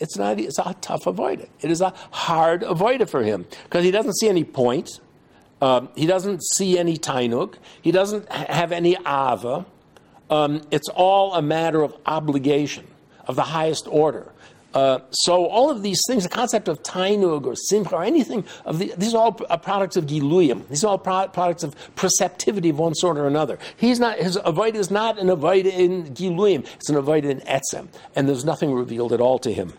[0.00, 0.40] it's not.
[0.40, 1.48] It's a tough avoid.
[1.60, 5.00] It is a hard avoid for him because he doesn't see any point.
[5.62, 7.54] Um, he doesn't see any tainuk.
[7.82, 9.66] He doesn't have any ava.
[10.30, 12.86] Um, it's all a matter of obligation
[13.26, 14.32] of the highest order.
[14.72, 18.78] Uh, so all of these things, the concept of tainug or simcha or anything of
[18.78, 20.66] the, these are all uh, products of giluyim.
[20.68, 23.58] These are all pro- products of perceptivity of one sort or another.
[23.76, 26.66] He's not his avoid is not an avoid in giluyim.
[26.76, 29.72] It's an avoid in etzem, and there's nothing revealed at all to him.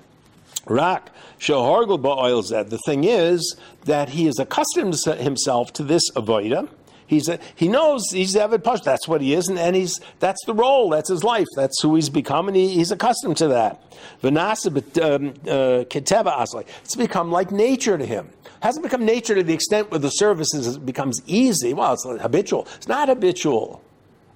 [0.68, 2.70] Rak shohargel ba'oil zed.
[2.70, 6.70] The thing is that he is accustomed himself to this avoida.
[7.12, 8.80] He's a, he knows he's Evid Push.
[8.86, 10.90] That's what he is, and, and he's that's the role.
[10.92, 11.48] That's his life.
[11.58, 13.84] That's who he's become, and he, he's accustomed to that.
[14.24, 15.84] Um, uh.
[15.90, 18.30] It's become like nature to him.
[18.46, 21.74] It Hasn't become nature to the extent where the services becomes easy.
[21.74, 22.66] Well, it's habitual.
[22.78, 23.84] It's not habitual.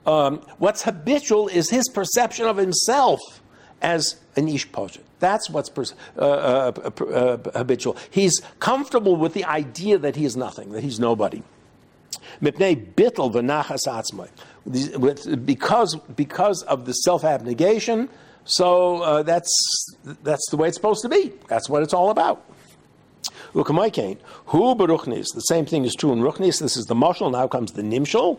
[0.06, 3.22] Um, what's habitual is his perception of himself
[3.82, 5.00] as an ish poshet.
[5.20, 7.96] That's what's pers- uh, uh, uh, uh, habitual.
[8.12, 11.42] He's comfortable with the idea that he is nothing, that he's nobody.
[15.46, 18.10] Because, because of the self-abnegation,
[18.46, 21.32] so uh, that's, that's the way it's supposed to be.
[21.48, 22.44] That's what it's all about.
[23.94, 24.20] Cane.
[24.48, 25.34] Who beruchnis?
[25.34, 26.60] The same thing is true in ruchnis.
[26.60, 27.32] This is the mashal.
[27.32, 28.38] Now comes the nimshal.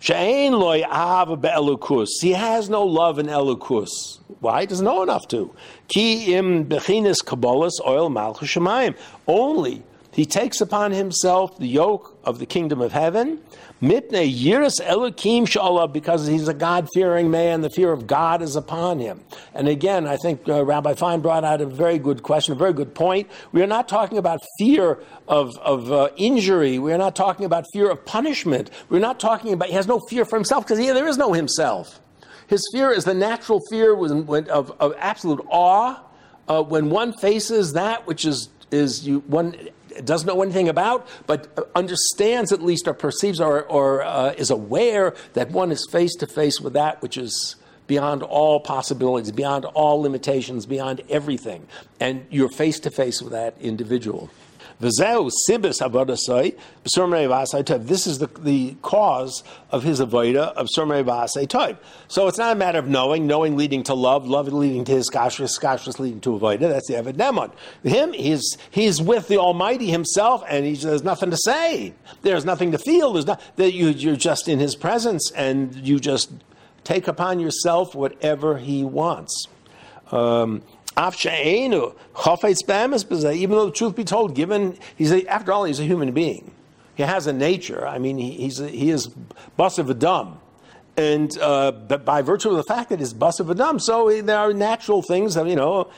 [0.00, 2.08] She'ein loy av be'elukus.
[2.20, 4.18] He has no love in elukus.
[4.40, 4.62] Why?
[4.62, 5.54] He doesn't know enough to.
[5.88, 8.96] Ki im bechinis kabbalas oil malchus shemayim.
[9.26, 9.82] Only
[10.14, 13.40] he takes upon himself the yoke of the kingdom of heaven.
[13.82, 17.60] Mitne yiras elukim shallah, because he's a God-fearing man.
[17.60, 19.22] The fear of God is upon him.
[19.52, 22.72] And again, I think uh, Rabbi Fine brought out a very good question, a very
[22.72, 23.28] good point.
[23.52, 26.78] We are not talking about fear of, of uh, injury.
[26.78, 28.70] We are not talking about fear of punishment.
[28.88, 32.00] We're not talking about, he has no fear for himself because there is no himself.
[32.46, 36.00] His fear is the natural fear of, of absolute awe
[36.48, 39.56] uh, when one faces that which is, is you, one
[40.04, 45.14] doesn't know anything about, but understands at least or perceives or, or uh, is aware
[45.34, 50.00] that one is face to face with that which is beyond all possibilities, beyond all
[50.00, 51.66] limitations, beyond everything.
[52.00, 54.30] And you're face to face with that individual.
[54.80, 54.98] This
[58.06, 61.76] is the, the cause of his avoda of surmei v'asai toiv.
[62.08, 65.08] So it's not a matter of knowing, knowing leading to love, love leading to his
[65.10, 66.60] kashrus, kashrus leading to avoda.
[66.60, 67.52] That's the Eved Neman.
[67.82, 71.94] Him, he's he's with the Almighty Himself, and he, there's nothing to say.
[72.22, 73.12] There's nothing to feel.
[73.12, 76.32] There's not that you you're just in His presence, and you just
[76.82, 79.46] take upon yourself whatever He wants.
[80.10, 80.62] Um,
[80.96, 81.70] Even
[83.56, 86.52] though the truth be told, given he's a, after all he's a human being,
[86.94, 87.86] he has a nature.
[87.86, 89.08] I mean, he, he's a, he is
[89.58, 90.36] basar v'dam,
[90.96, 95.02] and uh, by virtue of the fact that he's basar v'dam, so there are natural
[95.02, 95.90] things that you know.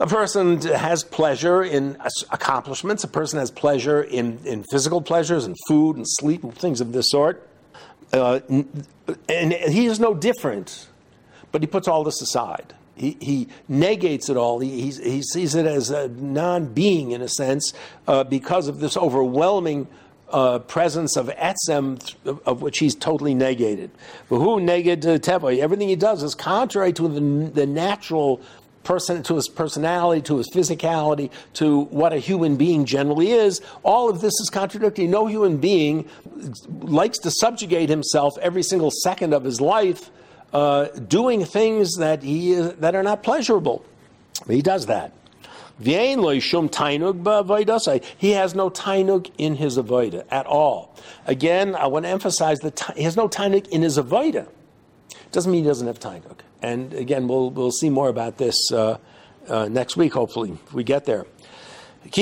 [0.00, 1.96] A person has pleasure in
[2.32, 3.04] accomplishments.
[3.04, 6.92] A person has pleasure in, in physical pleasures and food and sleep and things of
[6.92, 7.46] this sort.
[8.12, 8.40] Uh,
[9.28, 10.88] and he is no different,
[11.52, 12.74] but he puts all this aside.
[12.96, 14.60] He, he negates it all.
[14.60, 17.72] He, he sees it as a non being, in a sense,
[18.06, 19.88] uh, because of this overwhelming
[20.30, 23.90] uh, presence of etzem, th- of which he's totally negated.
[24.28, 25.28] But who negated?
[25.28, 28.40] Everything he does is contrary to the, the natural
[28.84, 33.60] person, to his personality, to his physicality, to what a human being generally is.
[33.82, 35.06] All of this is contradictory.
[35.06, 36.08] No human being
[36.80, 40.10] likes to subjugate himself every single second of his life,
[40.54, 43.84] uh, doing things that he that are not pleasurable.
[44.48, 45.12] He does that.
[45.80, 46.30] He has no
[48.70, 50.94] tainug in his avoida at all.
[51.26, 54.46] Again, I want to emphasize that he has no tainug in his avoida.
[55.32, 56.38] Doesn't mean he doesn't have tainug.
[56.62, 58.98] And again, we'll, we'll see more about this uh,
[59.48, 61.26] uh, next week, hopefully, if we get there.
[62.04, 62.12] There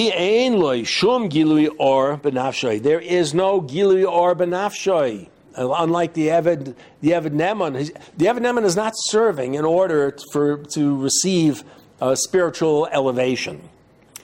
[3.00, 5.28] is no gilui or benafshay.
[5.56, 10.58] Unlike the Eved, the Eved Neman, the Eved Neman is not serving in order for
[10.58, 11.64] to receive
[12.00, 13.68] uh, spiritual elevation.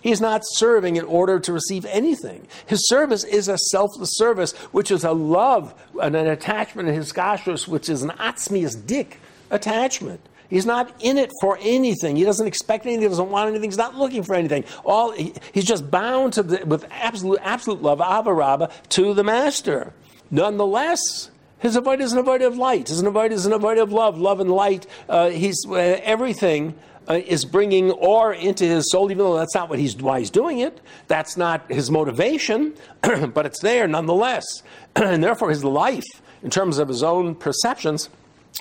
[0.01, 2.47] He's not serving in order to receive anything.
[2.67, 7.13] His service is a selfless service, which is a love and an attachment in his
[7.13, 9.19] kashrus, which is an atzmius dik
[9.51, 10.21] attachment.
[10.49, 12.17] He's not in it for anything.
[12.17, 13.03] He doesn't expect anything.
[13.03, 13.69] He doesn't want anything.
[13.69, 14.65] He's not looking for anything.
[14.85, 19.93] All he, he's just bound to the, with absolute absolute love, avarabba, to the master.
[20.31, 22.89] Nonetheless, his avoid is an avoid of light.
[22.89, 24.87] His avoid is an avoid of love, love and light.
[25.09, 26.75] Uh, he's uh, everything
[27.09, 30.31] uh, is bringing or into his soul, even though that's not what he's why he's
[30.31, 30.81] doing it.
[31.09, 34.45] That's not his motivation, but it's there nonetheless,
[34.97, 36.05] and therefore his life,
[36.43, 38.09] in terms of his own perceptions,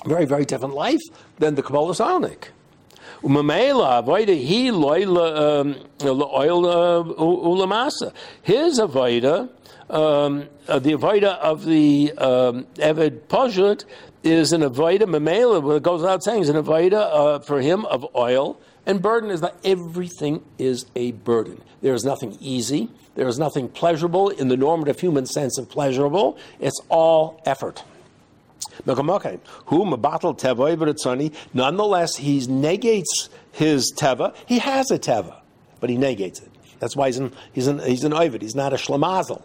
[0.06, 1.00] very very different life
[1.38, 2.48] than the Kabbalah Salnik.
[3.22, 5.76] Umamela avoida he um,
[6.06, 8.12] oil ulamasa.
[8.42, 9.48] His avoida,
[9.90, 13.84] um, uh, the avoida of the um, Eved Poshut
[14.22, 15.76] is an avoida mamela.
[15.76, 18.60] It goes without saying, is an avoida uh, for him of oil.
[18.86, 21.60] And burden is that everything is a burden.
[21.82, 22.90] There is nothing easy.
[23.16, 26.38] There is nothing pleasurable in the normative human sense of pleasurable.
[26.58, 27.84] It's all effort.
[31.54, 34.34] Nonetheless, he negates his teva.
[34.46, 35.36] He has a teva,
[35.80, 36.50] but he negates it.
[36.78, 38.42] That's why he's an, he's an, he's an ovid.
[38.42, 39.42] He's not a shlamazel.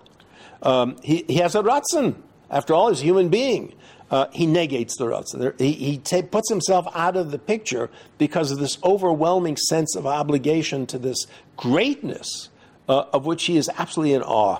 [0.63, 2.15] Um, he, he has a ratzon.
[2.49, 3.73] After all, he's a human being
[4.13, 5.60] uh, he negates the Ratzah.
[5.60, 10.06] He, he ta- puts himself out of the picture because of this overwhelming sense of
[10.06, 11.26] obligation to this
[11.58, 12.49] greatness
[12.88, 14.60] uh, of which he is absolutely in awe.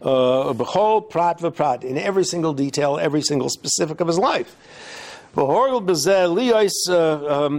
[0.00, 4.54] Uh, B'chol prat v'prat, in every single detail, every single specific of his life.
[5.36, 5.84] Uh, um,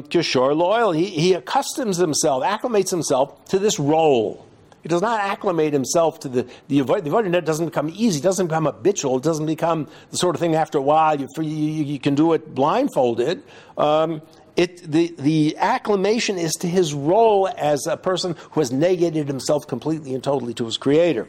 [0.10, 4.47] he, he accustoms himself, acclimates himself to this role
[4.88, 8.22] he does not acclimate himself to the the avoiding it doesn't become easy.
[8.22, 9.18] Doesn't become habitual.
[9.18, 12.32] It doesn't become the sort of thing after a while you, you, you can do
[12.32, 13.44] it blindfolded.
[13.78, 14.22] Um,
[14.56, 19.68] it, the, the acclimation is to his role as a person who has negated himself
[19.68, 21.28] completely and totally to his creator.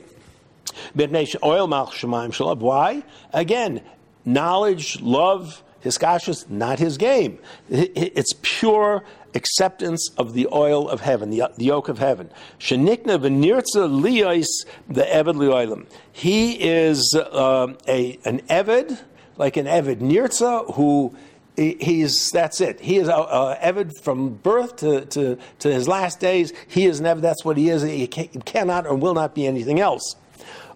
[0.94, 3.02] Why?
[3.32, 3.80] Again,
[4.24, 7.40] knowledge, love, his kashas, not his game.
[7.68, 9.02] It's pure
[9.34, 12.30] acceptance of the oil of heaven, the, the yoke of heaven.
[12.58, 14.46] Shenikna v'nirtza liyos
[14.88, 15.86] the eved lioilim.
[16.12, 19.00] He is uh, a an eved,
[19.36, 21.14] like an eved nirtza, who
[21.56, 22.80] he's that's it.
[22.80, 26.52] He is a, a eved from birth to, to, to his last days.
[26.68, 27.20] He is an eved.
[27.20, 27.82] That's what he is.
[27.82, 30.16] He, can, he cannot or will not be anything else.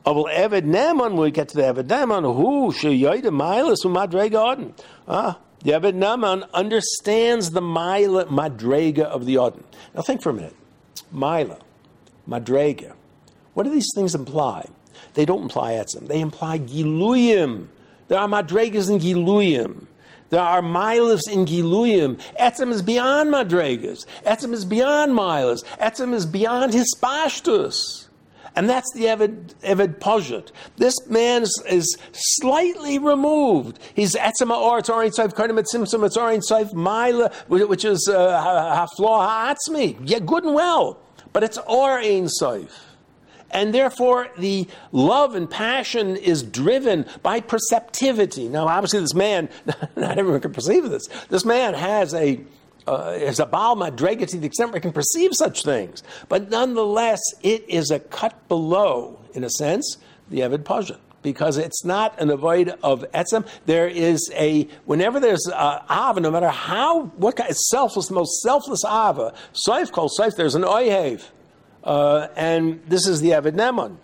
[0.04, 4.72] Aval Eved Neman, we get to the Eved Neman, who sheyoyde milas umadre
[5.06, 9.64] Ah, Eved Neman understands the Mila Madrega of the Odin.
[9.94, 10.56] Now think for a minute.
[11.12, 11.58] Mila,
[12.28, 12.94] Madrega.
[13.54, 14.66] What do these things imply?
[15.14, 16.08] They don't imply etzim.
[16.08, 17.66] They imply giluyim.
[18.08, 19.86] There are madregas in giluyim.
[20.30, 22.18] There are milas in giluyim.
[22.40, 24.06] Etzim is beyond madregas.
[24.26, 25.64] Etzim is beyond milas.
[25.78, 28.01] Etzim is beyond hispashtus.
[28.54, 30.50] And that's the Eved Poshut.
[30.76, 33.78] This man is, is slightly removed.
[33.94, 38.86] He's Etzema or it's Orin Saif Karnim Simsim, it's Orin Saif Maila, which is uh,
[38.96, 39.98] Haflo Ha'atzmi.
[40.04, 40.98] Yeah, good and well.
[41.32, 42.70] But it's Orin Saif.
[43.52, 48.48] And therefore, the love and passion is driven by perceptivity.
[48.48, 49.50] Now, obviously, this man,
[49.96, 51.06] not everyone can perceive this.
[51.28, 52.40] This man has a
[52.86, 56.02] uh, is a Baal Madrega to the extent where it can perceive such things.
[56.28, 60.98] But nonetheless, it is a cut below, in a sense, the Evid Poshut.
[61.22, 63.46] Because it's not an avoid of etzem.
[63.66, 68.42] There is a, whenever there's a ava, no matter how, what kind, selfless, the most
[68.42, 71.22] selfless ava, saif called saif, there's an oihev.
[71.84, 73.96] Uh, and this is the Evid Neman.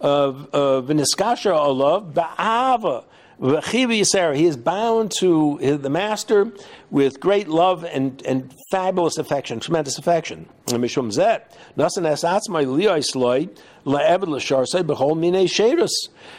[0.00, 3.04] Viniskasha uh, olav ba'ava.
[3.38, 6.52] He is bound to the master
[6.90, 10.48] with great love and, and fabulous affection, tremendous affection.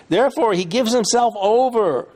[0.10, 2.08] Therefore, he gives himself over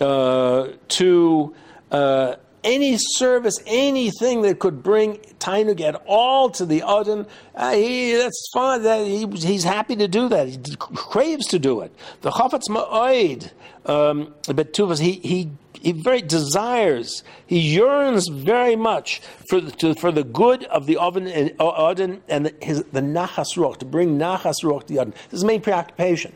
[0.00, 1.54] uh, to
[1.90, 2.34] uh,
[2.66, 8.50] any service, anything that could bring Tainug at all to the Odin, uh, he, that's
[8.52, 8.82] fine.
[8.82, 10.48] That, he, he's happy to do that.
[10.48, 11.94] He craves to do it.
[12.22, 13.52] The Chafetz Ma'oid,
[13.86, 15.50] um, but Tuvas, he, he
[15.80, 20.96] he very desires, he yearns very much for the, to, for the good of the
[20.96, 25.14] oven and Odin and the, his, the nachas to bring nachas to the Odin.
[25.30, 26.32] His main preoccupation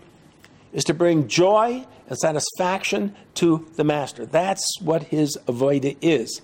[0.73, 4.27] is to bring joy and satisfaction to the master.
[4.27, 6.43] That's what his avoida is.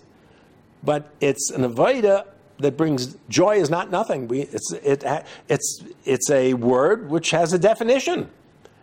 [0.82, 2.26] But it's an avoida
[2.60, 4.28] that brings joy is not nothing.
[4.28, 5.04] We, it's, it,
[5.48, 8.30] it's, it's a word which has a definition.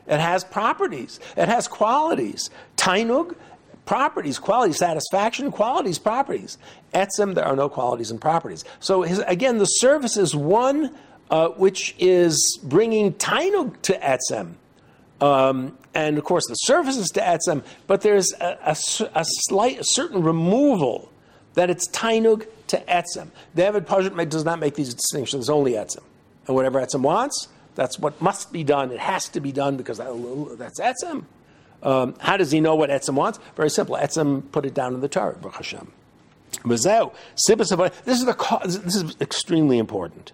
[0.05, 1.19] It has properties.
[1.37, 2.49] It has qualities.
[2.75, 3.35] Tainug,
[3.85, 6.57] properties, qualities, satisfaction, qualities, properties.
[6.93, 8.65] Etzem, there are no qualities and properties.
[8.81, 10.93] So his, again, the service is one
[11.31, 14.55] uh, which is bringing Tainug to Etzem.
[15.21, 18.75] Um, and of course, the service is to Etzem, but there's a, a,
[19.15, 21.11] a slight, a certain removal
[21.53, 23.29] that it's Tainug to Etzem.
[23.55, 26.03] David Pajit does not make these distinctions, only Etzem.
[26.47, 28.91] And whatever Etzem wants, that's what must be done.
[28.91, 31.25] It has to be done because that's Etzem.
[31.81, 33.39] Um, how does he know what Etzem wants?
[33.55, 33.95] Very simple.
[33.95, 35.91] Etzem put it down in the Torah, Baruch Hashem.
[36.65, 40.31] This is the this is extremely important.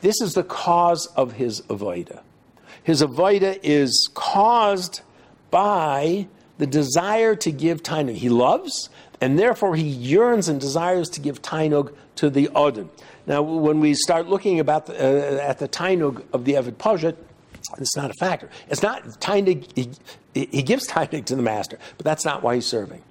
[0.00, 2.20] This is the cause of his avoida.
[2.86, 5.00] His avoida is caused
[5.50, 8.14] by the desire to give tainug.
[8.14, 12.88] He loves, and therefore he yearns and desires to give tainug to the odin.
[13.26, 17.16] Now, when we start looking about the, uh, at the tainug of the Eved Poshut,
[17.76, 18.48] it's not a factor.
[18.68, 19.66] It's not tainug.
[19.74, 23.02] He, he gives tainug to the master, but that's not why he's serving.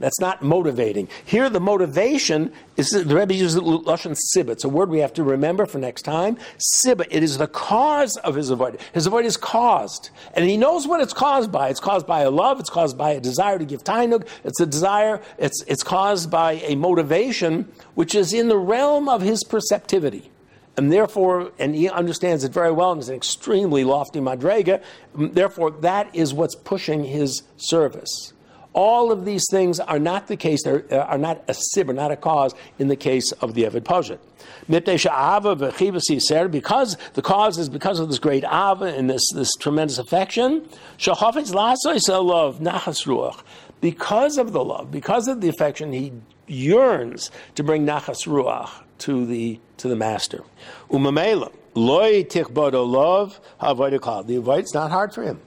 [0.00, 1.08] That's not motivating.
[1.24, 4.50] Here, the motivation is the Rebbe uses lashon sibba.
[4.50, 6.36] It's a word we have to remember for next time.
[6.58, 7.06] Sibba.
[7.10, 8.80] It is the cause of his avoid.
[8.92, 11.68] His avoid is caused, and he knows what it's caused by.
[11.68, 12.58] It's caused by a love.
[12.58, 14.26] It's caused by a desire to give tainug.
[14.42, 15.22] It's a desire.
[15.38, 20.30] It's it's caused by a motivation which is in the realm of his perceptivity
[20.76, 24.82] and therefore, and he understands it very well, and is an extremely lofty madrega.
[25.14, 28.33] Therefore, that is what's pushing his service.
[28.74, 32.16] All of these things are not the case, uh, are not a sibber, not a
[32.16, 34.18] cause in the case of the Eved Poshut.
[36.50, 40.68] Because the cause is because of this great ava and this, this tremendous affection,
[43.80, 46.12] because of the love, because of the affection, he
[46.46, 50.42] yearns to bring nachas ruach to the to the master.
[50.90, 55.40] Umamela loy tichbodo love The avoid's not hard for him.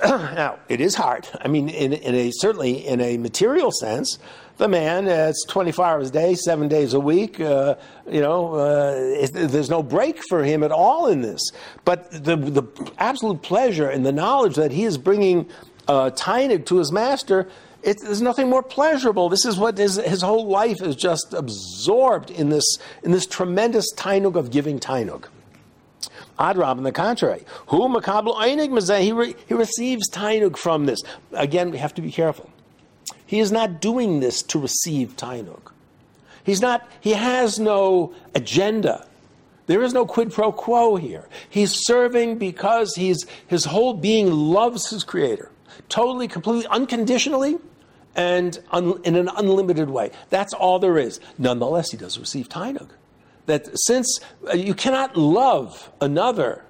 [0.04, 1.28] now, it is hard.
[1.40, 4.18] I mean, in, in, a certainly in a material sense,
[4.56, 7.40] the man it's 24 hours a day, seven days a week.
[7.40, 7.74] Uh,
[8.10, 11.40] you know, uh, it, there's no break for him at all in this.
[11.84, 15.48] But the the absolute pleasure and the knowledge that he is bringing
[15.88, 17.48] uh, to his master.
[17.82, 19.30] It, there's nothing more pleasurable.
[19.30, 23.92] This is what his, his whole life is just absorbed in this in this tremendous
[23.94, 25.24] tainug of giving tainug.
[26.40, 28.34] Adrab, on the contrary, who makabel
[29.00, 31.02] he, he receives tainug from this.
[31.32, 32.50] Again, we have to be careful.
[33.26, 35.60] He is not doing this to receive tainug.
[36.42, 36.88] He's not.
[37.00, 39.06] He has no agenda.
[39.66, 41.28] There is no quid pro quo here.
[41.48, 45.50] He's serving because he's his whole being loves his creator,
[45.88, 47.58] totally, completely, unconditionally,
[48.16, 50.10] and un, in an unlimited way.
[50.30, 51.20] That's all there is.
[51.38, 52.88] Nonetheless, he does receive tainug
[53.50, 56.64] that since uh, you cannot love another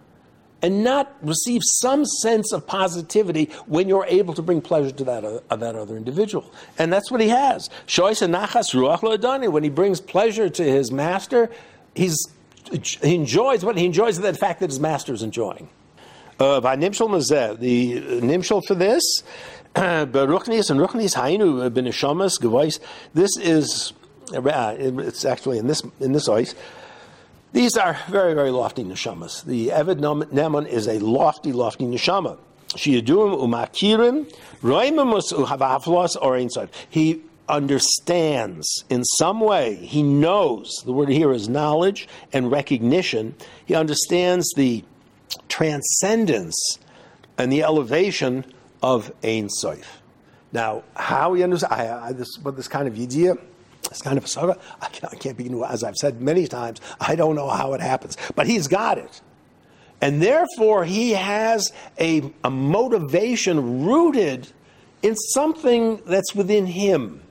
[0.62, 5.24] and not receive some sense of positivity when you're able to bring pleasure to that,
[5.24, 6.52] uh, that other individual.
[6.78, 7.70] And that's what he has.
[7.86, 11.50] When he brings pleasure to his master,
[11.94, 12.18] he's,
[13.02, 15.68] he enjoys what he enjoys the fact that his master is enjoying.
[16.38, 19.22] Uh, the nimshal for this,
[19.74, 22.80] Beruchnis and Ruchnis uh.
[23.14, 23.92] This is
[24.32, 26.54] Uh, it's actually in this in this ice.
[27.52, 29.44] These are very, very lofty neshamas.
[29.44, 32.38] The Eved Neman is a lofty, lofty neshama.
[32.68, 36.68] Shiyaduim umakirim roimamus uhavaflos or inside.
[36.88, 39.74] He understands in some way.
[39.74, 40.82] He knows.
[40.86, 43.34] The word here is knowledge and recognition.
[43.66, 44.84] He understands the
[45.48, 46.78] transcendence
[47.36, 48.44] and the elevation
[48.80, 49.48] of Ein.
[50.52, 53.36] Now, how he understands, I, I, this, but this kind of idea
[53.90, 54.58] it's kind of a saga.
[54.80, 58.46] I can't, begin as I've said many times, I don't know how it happens, but
[58.46, 59.20] he's got it.
[60.00, 64.50] And therefore, he has a, a motivation rooted
[65.02, 67.22] in something that's within him.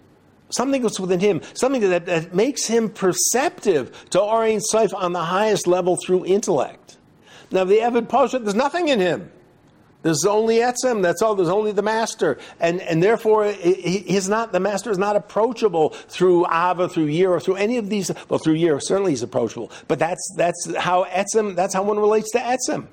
[0.51, 5.23] Something that's within him, something that, that makes him perceptive to Orient Seif on the
[5.23, 6.97] highest level through intellect.
[7.51, 9.31] Now, the Eved Poshut, there's nothing in him.
[10.01, 11.01] There's only Etzem.
[11.01, 11.35] That's all.
[11.35, 15.89] There's only the master, and and therefore he, he's not the master is not approachable
[15.89, 18.09] through Ava, through Year, or through any of these.
[18.29, 21.55] Well, through Year certainly he's approachable, but that's that's how Etzem.
[21.55, 22.87] That's how one relates to Etzem.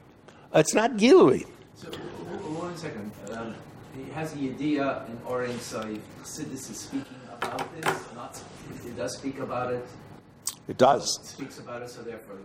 [0.55, 1.47] It's not Gilui.
[1.77, 3.13] So, one second.
[3.33, 3.55] Um,
[3.95, 5.83] he has a Yediyah in Oren, so
[6.23, 8.15] Chassidus is speaking about this.
[8.15, 8.41] Not,
[8.85, 9.87] it does speak about it.
[10.69, 11.19] It does.
[11.23, 12.37] It speaks about it, so therefore,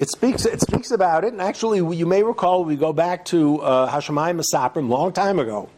[0.00, 0.46] It speaks.
[0.46, 4.40] It speaks about it, and actually, you may recall we go back to uh, Hashemayim
[4.40, 5.68] Masaprim long time ago.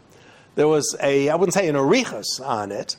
[0.54, 2.96] There was a I wouldn't say an arichas on it,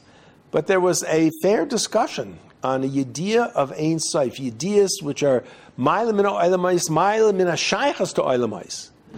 [0.51, 5.45] but there was a fair discussion on a yediyah of Ein Sof, yediyahs which are
[5.77, 8.89] mile min oilamais, mile min shaychas to oilamais.
[9.15, 9.17] Uh,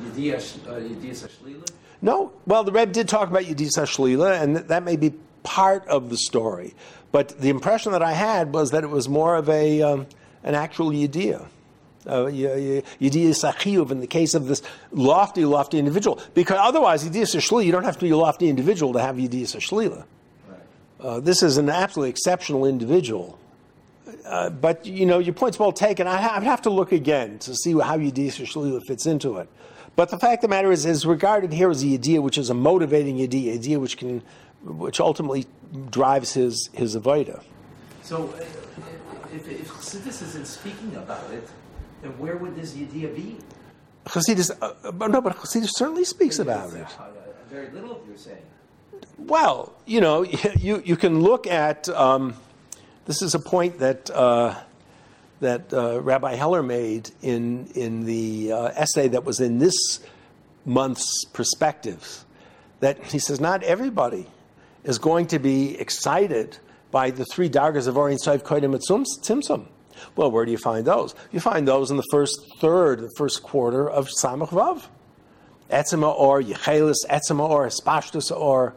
[2.04, 6.10] No, well, the Reb did talk about Yedisa Shlila, and that may be part of
[6.12, 6.76] the story.
[7.12, 10.06] But the impression that I had was that it was more of a um,
[10.44, 11.48] an actual Yediyah.
[12.06, 16.20] Uh, Sachiyuv in the case of this lofty, lofty individual.
[16.34, 19.58] Because otherwise, Yediyah Shlila, you don't have to be a lofty individual to have Yediyah
[19.58, 20.06] Shlila.
[20.48, 20.60] Right.
[21.00, 23.40] Uh, this is an absolutely exceptional individual.
[24.26, 26.08] Uh, but you know, your point's well taken.
[26.08, 29.50] I ha- I'd have to look again to see how Yediyah Shalila fits into it.
[29.96, 32.50] But the fact of the matter is, is regarded here as a Yediyah, which is
[32.50, 34.22] a motivating Yediyah, a Yediyah which can,
[34.64, 35.46] which ultimately
[35.90, 37.42] drives his his avodah.
[38.04, 38.44] So, uh,
[39.34, 41.48] if, if Chassidus isn't speaking about it,
[42.06, 43.38] then where would this idea be?
[44.06, 46.86] Chassidus, uh, no, but Chassidus certainly speaks about it.
[47.00, 47.08] Uh,
[47.50, 48.44] very little, you're saying.
[49.18, 50.22] Well, you know,
[50.58, 52.36] you, you can look at um,
[53.06, 54.56] this is a point that uh,
[55.40, 60.00] that uh, Rabbi Heller made in in the uh, essay that was in this
[60.66, 62.26] month's perspectives.
[62.82, 64.28] That he says not everybody
[64.84, 66.58] is going to be excited
[66.92, 69.68] by the three dargas of Or Ein Sof Kodim and Tzimtzum.
[70.16, 71.14] Well, where do you find those?
[71.32, 74.86] You find those in the first third, the first quarter of Samach Vav.
[75.70, 78.76] Etzema or Yechelis, Etzema or Espashtus or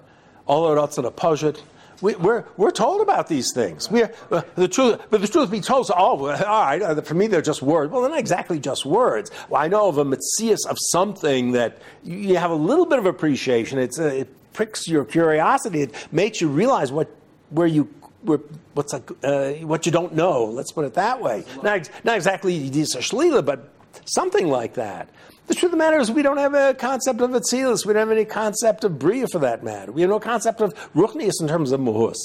[0.48, 1.60] Olorotzah Pojit.
[2.00, 3.90] We, we're, we're told about these things.
[3.90, 7.14] We're, uh, the truth, but the truth be told, so, oh, all right, uh, for
[7.14, 7.92] me they're just words.
[7.92, 9.32] Well, they're not exactly just words.
[9.48, 13.06] Well, I know of a mitzias of something that you, have a little bit of
[13.06, 13.78] appreciation.
[13.78, 15.82] It's, uh, it pricks your curiosity.
[15.82, 17.10] It makes you realize what,
[17.50, 20.44] where you, what's a, uh, what you don't know.
[20.44, 21.44] Let's put it that way.
[21.62, 23.72] Not, not exactly Yidisa Shlila, but
[24.04, 25.08] something like that.
[25.46, 27.86] The truth of the matter is, we don't have a concept of Atzilus.
[27.86, 29.92] We don't have any concept of Bria for that matter.
[29.92, 32.16] We have no concept of Ruchnius in terms of Muhus.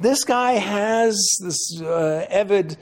[0.00, 2.76] This guy has this uh, Evid.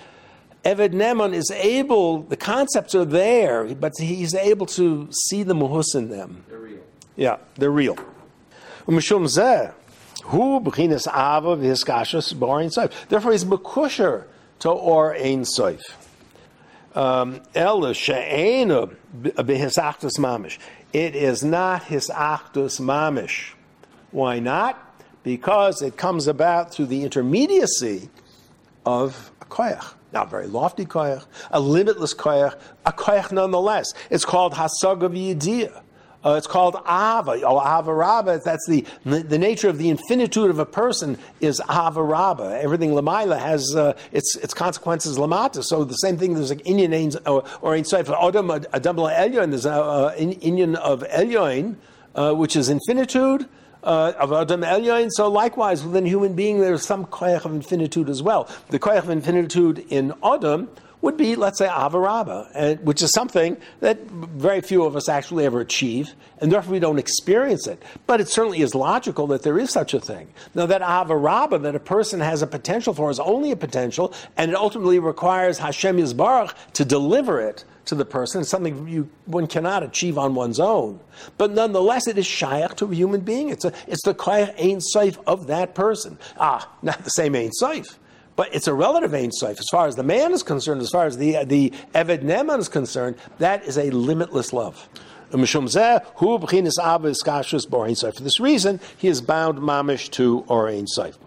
[0.62, 5.94] Eved Neman is able, the concepts are there, but he's able to see the Muhus
[5.94, 6.44] in them.
[6.50, 6.80] They're real.
[7.16, 7.96] Yeah, they're real.
[8.86, 9.72] Umishum zeh,
[10.24, 12.92] hu b'chinas ava v'hiskashas b'or ein soif.
[13.08, 14.24] Therefore, he's mekusher
[14.60, 15.82] to or ein soif.
[16.94, 18.90] Um, El she'enu
[19.22, 20.58] b'hisachtus mamish.
[20.92, 23.52] It is not his hisachtus mamish.
[24.10, 24.78] Why not?
[25.22, 28.08] Because it comes about through the intermediacy
[28.84, 29.94] of a koyach.
[30.12, 33.92] Not very lofty koyach, a limitless koyach, a koyach nonetheless.
[34.10, 35.80] It's called hasag of yediyah.
[36.24, 38.40] Uh, it's called ava, or ava rabba.
[38.44, 42.60] That's the, the nature of the infinitude of a person is ava rabba.
[42.62, 45.64] Everything lamaila has uh, its its consequences lamata.
[45.64, 46.34] So the same thing.
[46.34, 49.50] There's like Inyan Ein- or or in Sefer Adam Adam Elyon.
[49.50, 51.76] There's a uh, Inyan of Elyon,
[52.14, 53.48] uh, which is infinitude
[53.82, 55.08] uh, of Adam Elyon.
[55.10, 58.48] So likewise, within human being, there's some koyach of infinitude as well.
[58.68, 60.68] The koyach of infinitude in Adam
[61.02, 65.60] would be, let's say, avaraba, which is something that very few of us actually ever
[65.60, 67.82] achieve, and therefore we don't experience it.
[68.06, 70.28] But it certainly is logical that there is such a thing.
[70.54, 74.50] Now, that avaraba that a person has a potential for is only a potential, and
[74.50, 78.40] it ultimately requires Hashem Yisbarach to deliver it to the person.
[78.42, 81.00] It's something you, one cannot achieve on one's own.
[81.38, 83.48] But nonetheless, it is shaykh to a human being.
[83.48, 86.18] It's, a, it's the koyach ein soif of that person.
[86.38, 87.96] Ah, not the same ein soif.
[88.40, 89.60] But it's a relative Ein Sof.
[89.60, 92.70] As far as the man is concerned, as far as the, the Eved Neman is
[92.70, 94.88] concerned, that is a limitless love.
[95.30, 95.54] For this
[98.40, 101.18] reason, he is bound mamish to or Ein Sof.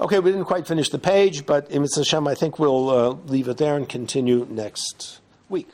[0.00, 3.46] Okay, we didn't quite finish the page, but in Hashem, I think we'll uh, leave
[3.46, 5.68] it there and continue next week.